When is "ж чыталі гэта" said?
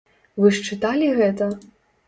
0.59-1.53